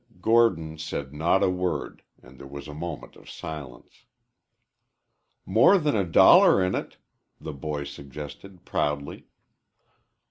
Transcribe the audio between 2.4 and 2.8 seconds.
was a